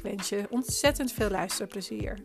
[0.00, 2.18] Ik wens je ontzettend veel luisterplezier.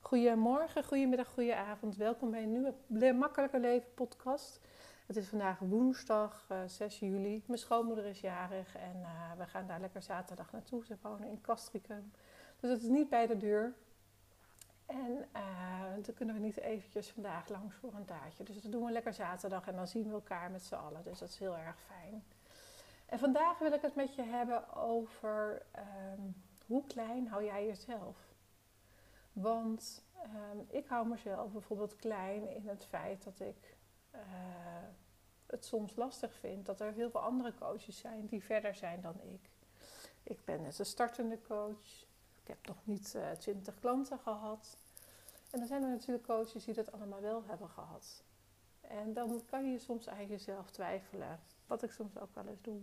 [0.00, 1.96] Goedemorgen, goedemiddag, goedenavond.
[1.96, 2.52] Welkom bij een
[2.88, 4.60] nieuwe Makkelijker Leven podcast.
[5.06, 7.42] Het is vandaag woensdag uh, eh, 6 juli.
[7.46, 10.84] Mijn schoonmoeder is jarig en uh, we gaan daar lekker zaterdag naartoe.
[10.84, 12.12] Ze wonen in Castricum.
[12.60, 13.74] Dus het is niet bij de deur.
[14.92, 18.44] En uh, dan kunnen we niet eventjes vandaag langs voor een taartje.
[18.44, 21.04] Dus dat doen we lekker zaterdag en dan zien we elkaar met z'n allen.
[21.04, 22.24] Dus dat is heel erg fijn.
[23.06, 25.62] En vandaag wil ik het met je hebben over
[26.16, 26.34] um,
[26.66, 28.16] hoe klein hou jij jezelf?
[29.32, 33.76] Want um, ik hou mezelf bijvoorbeeld klein in het feit dat ik
[34.14, 34.20] uh,
[35.46, 39.20] het soms lastig vind dat er heel veel andere coaches zijn die verder zijn dan
[39.20, 39.50] ik.
[40.22, 42.06] Ik ben net een startende coach.
[42.42, 44.76] Ik heb nog niet uh, 20 klanten gehad.
[45.52, 48.24] En dan zijn er natuurlijk coaches die dat allemaal wel hebben gehad.
[48.80, 51.40] En dan kan je soms aan jezelf twijfelen.
[51.66, 52.80] Wat ik soms ook wel eens doe.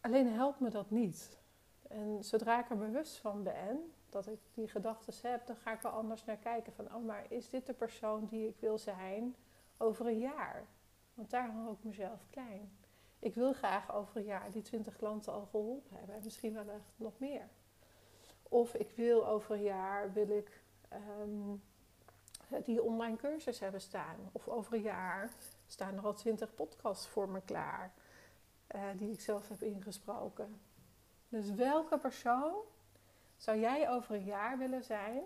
[0.00, 1.38] Alleen helpt me dat niet.
[1.88, 5.84] En zodra ik er bewust van ben dat ik die gedachten heb, dan ga ik
[5.84, 6.72] er anders naar kijken.
[6.72, 9.36] Van, oh, maar is dit de persoon die ik wil zijn
[9.76, 10.66] over een jaar?
[11.14, 12.78] Want daar hou ik mezelf klein.
[13.18, 16.14] Ik wil graag over een jaar die 20 klanten al geholpen hebben.
[16.14, 17.48] En misschien wel echt nog meer.
[18.42, 20.59] Of ik wil over een jaar, wil ik
[20.92, 21.62] um,
[22.64, 24.16] die online cursus hebben staan.
[24.32, 25.30] Of over een jaar
[25.66, 27.92] staan er al twintig podcasts voor me klaar.
[28.74, 30.60] Uh, die ik zelf heb ingesproken.
[31.28, 32.54] Dus welke persoon
[33.36, 35.22] zou jij over een jaar willen zijn?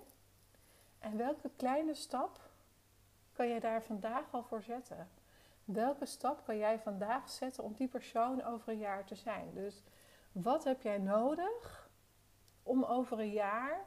[0.98, 2.40] En welke kleine stap
[3.32, 5.08] kan jij daar vandaag al voor zetten?
[5.64, 9.54] Welke stap kan jij vandaag zetten om die persoon over een jaar te zijn?
[9.54, 9.82] Dus
[10.32, 11.88] wat heb jij nodig
[12.62, 13.84] om over een jaar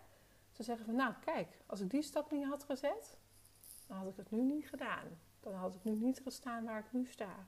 [0.57, 3.18] te zeggen van nou kijk, als ik die stap niet had gezet,
[3.88, 5.19] dan had ik het nu niet gedaan.
[5.40, 7.47] Dan had ik nu niet gestaan waar ik nu sta.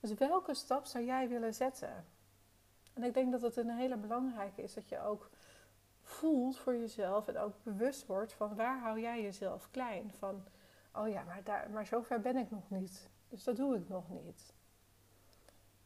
[0.00, 2.06] Dus welke stap zou jij willen zetten?
[2.92, 5.30] En ik denk dat het een hele belangrijke is dat je ook
[6.02, 10.12] voelt voor jezelf en ook bewust wordt van waar hou jij jezelf klein.
[10.18, 10.44] Van,
[10.92, 13.10] oh ja, maar, daar, maar zover ben ik nog niet.
[13.28, 14.54] Dus dat doe ik nog niet.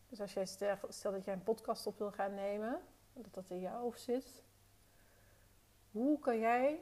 [0.09, 2.81] Dus als jij stelt dat jij een podcast op wil gaan nemen,
[3.13, 4.43] dat dat in je hoofd zit,
[5.91, 6.81] hoe kan jij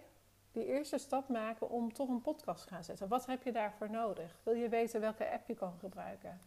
[0.52, 3.08] die eerste stap maken om toch een podcast te gaan zetten?
[3.08, 4.40] Wat heb je daarvoor nodig?
[4.42, 6.40] Wil je weten welke app je kan gebruiken?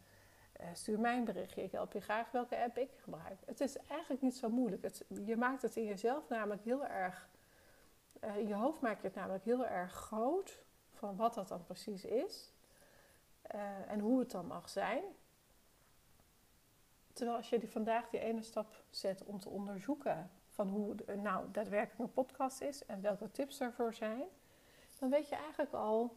[0.62, 1.64] Uh, stuur mij een berichtje.
[1.64, 3.40] Ik help je graag welke app ik gebruik.
[3.46, 4.88] Het is eigenlijk niet zo moeilijk.
[5.26, 7.30] Je maakt het in jezelf namelijk heel erg.
[8.24, 10.64] Uh, in je hoofd maak je het namelijk heel erg groot.
[10.94, 12.54] Van wat dat dan precies is.
[13.56, 15.04] Uh, en hoe het dan mag zijn.
[17.14, 21.51] Terwijl als je die vandaag die ene stap zet om te onderzoeken van hoe nou
[21.51, 24.23] daadwerkelijk een podcast is en welke tips ervoor zijn,
[25.00, 26.16] dan weet je eigenlijk al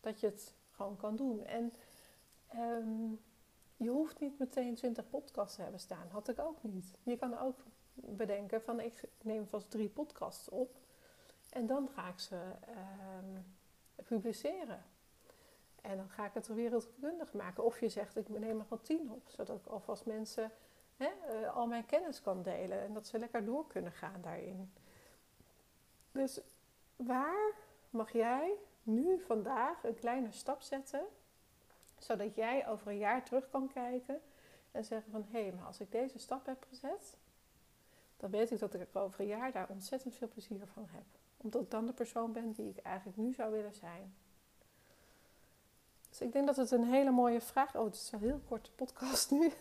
[0.00, 1.44] dat je het gewoon kan doen.
[1.44, 1.72] En
[2.56, 3.20] um,
[3.76, 6.08] je hoeft niet meteen 20 podcasts te hebben staan.
[6.10, 6.94] Had ik ook niet.
[7.02, 7.58] Je kan ook
[7.94, 10.76] bedenken van ik neem vast drie podcasts op
[11.50, 12.40] en dan ga ik ze
[13.18, 13.44] um,
[14.04, 14.84] publiceren.
[15.80, 17.64] En dan ga ik het wereldkundig maken.
[17.64, 20.50] Of je zegt ik neem er gewoon tien op, zodat ik alvast mensen
[21.02, 24.72] uh, al mijn kennis kan delen en dat ze lekker door kunnen gaan daarin.
[26.12, 26.40] Dus
[26.96, 27.52] waar
[27.90, 28.52] mag jij
[28.82, 31.04] nu vandaag een kleine stap zetten,
[31.98, 34.20] zodat jij over een jaar terug kan kijken
[34.70, 37.16] en zeggen van hé, hey, maar als ik deze stap heb gezet,
[38.16, 41.04] dan weet ik dat ik er over een jaar daar ontzettend veel plezier van heb.
[41.36, 44.14] Omdat ik dan de persoon ben die ik eigenlijk nu zou willen zijn.
[46.08, 47.76] Dus ik denk dat het een hele mooie vraag.
[47.76, 49.52] Oh, het is een heel korte podcast nu.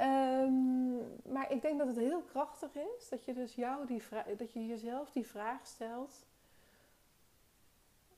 [0.00, 4.02] Um, maar ik denk dat het heel krachtig is dat je dus jou die
[4.36, 6.26] dat je jezelf die vraag stelt: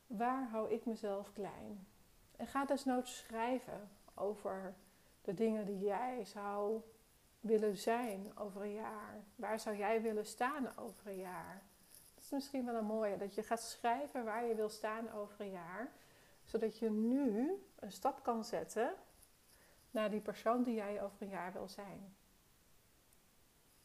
[0.06, 1.86] waar hou ik mezelf klein?
[2.36, 4.74] En ga desnoods schrijven over
[5.22, 6.80] de dingen die jij zou
[7.40, 9.24] willen zijn over een jaar.
[9.36, 11.62] Waar zou jij willen staan over een jaar?
[12.14, 15.40] Dat is misschien wel een mooie, dat je gaat schrijven waar je wil staan over
[15.40, 15.92] een jaar,
[16.44, 18.94] zodat je nu een stap kan zetten
[19.90, 22.16] naar die persoon die jij over een jaar wil zijn.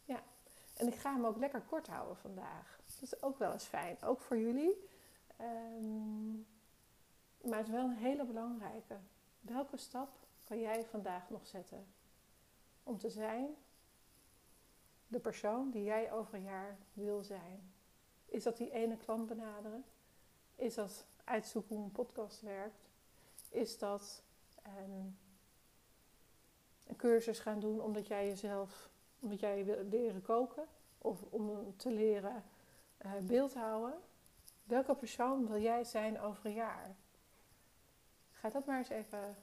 [0.06, 0.24] Ja,
[0.78, 2.80] en ik ga hem ook lekker kort houden vandaag.
[2.86, 4.90] Dat is ook wel eens fijn, ook voor jullie.
[5.42, 6.46] Um,
[7.44, 8.98] maar het is wel een hele belangrijke.
[9.42, 10.10] Welke stap
[10.44, 11.86] kan jij vandaag nog zetten
[12.84, 13.56] om te zijn
[15.08, 17.74] de persoon die jij over een jaar wil zijn?
[18.26, 19.86] Is dat die ene klant benaderen?
[20.56, 22.90] Is dat uitzoeken hoe een podcast werkt?
[23.50, 24.24] Is dat
[24.68, 25.18] um,
[26.88, 28.90] een cursus gaan doen omdat jij jezelf,
[29.20, 30.64] omdat jij wil leren koken?
[30.98, 32.44] Of om te leren
[33.06, 34.00] uh, beeld houden?
[34.64, 36.96] Welke persoon wil jij zijn over een jaar?
[38.32, 39.36] Ga dat maar eens even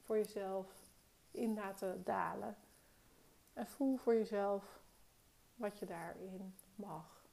[0.00, 0.66] voor jezelf
[1.30, 2.56] in laten dalen.
[3.52, 4.80] En voel voor jezelf
[5.54, 7.24] wat je daarin mag.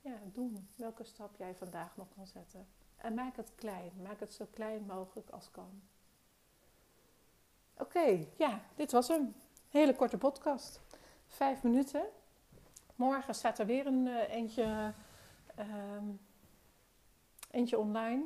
[0.00, 0.68] Ja, doen.
[0.76, 2.66] Welke stap jij vandaag nog kan zetten.
[2.96, 3.92] En maak het klein.
[4.02, 5.82] Maak het zo klein mogelijk als kan.
[7.80, 9.34] Oké, ja, dit was hem.
[9.68, 10.80] Hele korte podcast.
[11.26, 12.02] Vijf minuten.
[12.94, 14.92] Morgen staat er weer een uh, eentje,
[15.58, 15.66] uh,
[17.50, 18.24] eentje online.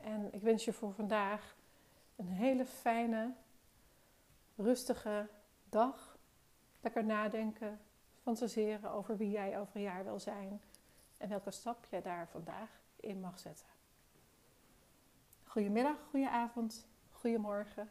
[0.00, 1.56] En ik wens je voor vandaag
[2.16, 3.32] een hele fijne,
[4.56, 5.28] rustige
[5.68, 6.18] dag.
[6.80, 7.80] Lekker nadenken,
[8.22, 10.60] fantaseren over wie jij over een jaar wil zijn
[11.16, 13.66] en welke stap jij daar vandaag in mag zetten.
[15.44, 17.90] Goedemiddag, goedenavond, goedemorgen